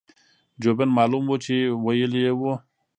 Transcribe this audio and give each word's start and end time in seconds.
جوبن 0.61 0.89
معلوم 0.97 1.23
وو 1.29 1.35
چې 1.45 1.55
وييلي 1.85 2.19
يې 2.25 2.33
وو- 2.39 2.53